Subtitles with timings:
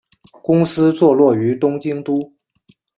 [0.41, 2.33] 公司坐落于东京都。